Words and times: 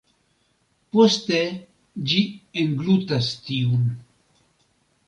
Poste 0.95 1.41
ĝi 2.13 2.25
englutas 2.65 3.31
tiun. 3.47 3.89